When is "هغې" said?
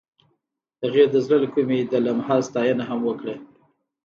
0.81-1.03